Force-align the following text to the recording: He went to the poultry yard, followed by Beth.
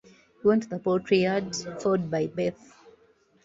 He 0.41 0.47
went 0.47 0.63
to 0.63 0.69
the 0.69 0.79
poultry 0.79 1.19
yard, 1.21 1.55
followed 1.79 2.09
by 2.09 2.25
Beth. 2.25 2.73